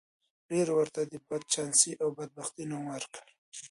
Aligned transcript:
ډېرو 0.49 0.73
ورته 0.79 1.01
د 1.11 1.13
بدچانسۍ 1.27 1.93
او 2.03 2.07
بدبختۍ 2.17 2.63
نوم 2.71 2.83
ورکړی 2.93 3.33
دی. 3.39 3.57